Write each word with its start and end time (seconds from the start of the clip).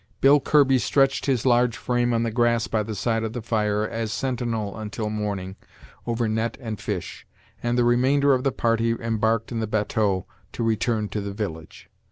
Bill 0.19 0.39
Kirby 0.39 0.79
stretched 0.79 1.27
his 1.27 1.45
large 1.45 1.77
frame 1.77 2.11
on 2.11 2.23
the 2.23 2.31
grass 2.31 2.65
by 2.65 2.81
the 2.81 2.95
side 2.95 3.23
of 3.23 3.33
the 3.33 3.41
fire, 3.43 3.87
as 3.87 4.11
sentinel 4.11 4.75
until 4.75 5.11
morning, 5.11 5.57
over 6.07 6.27
net 6.27 6.57
and 6.59 6.79
fish; 6.81 7.27
and 7.61 7.77
the 7.77 7.83
remainder 7.83 8.33
of 8.33 8.43
the 8.43 8.51
party 8.51 8.95
embarked 8.99 9.51
in 9.51 9.59
the 9.59 9.67
batteau, 9.67 10.25
to 10.53 10.63
return 10.63 11.07
to 11.09 11.21
the 11.21 11.33
village. 11.33 11.87